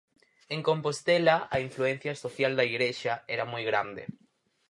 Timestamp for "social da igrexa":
2.23-3.13